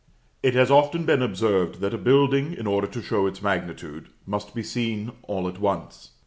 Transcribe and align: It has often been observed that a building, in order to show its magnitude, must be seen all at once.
It 0.41 0.55
has 0.55 0.71
often 0.71 1.05
been 1.05 1.21
observed 1.21 1.79
that 1.79 1.93
a 1.93 1.97
building, 1.99 2.55
in 2.55 2.65
order 2.65 2.87
to 2.87 3.03
show 3.03 3.27
its 3.27 3.39
magnitude, 3.43 4.09
must 4.25 4.55
be 4.55 4.63
seen 4.63 5.11
all 5.21 5.47
at 5.47 5.59
once. 5.59 6.13